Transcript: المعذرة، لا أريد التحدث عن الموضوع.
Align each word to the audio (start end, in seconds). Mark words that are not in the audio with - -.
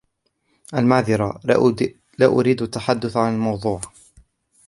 المعذرة، 0.73 1.39
لا 2.19 2.25
أريد 2.25 2.61
التحدث 2.61 3.17
عن 3.17 3.33
الموضوع. 3.33 3.81